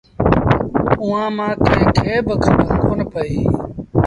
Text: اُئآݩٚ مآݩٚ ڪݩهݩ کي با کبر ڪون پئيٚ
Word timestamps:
اُئآݩٚ 1.01 1.35
مآݩٚ 1.37 1.59
ڪݩهݩ 1.63 1.93
کي 1.97 2.13
با 2.25 2.33
کبر 2.43 2.67
ڪون 2.81 2.99
پئيٚ 3.13 3.45